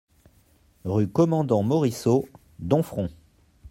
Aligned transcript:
Rue 0.83 1.07
Commandant 1.09 1.61
Moriceau, 1.61 2.27
Domfront 2.57 3.11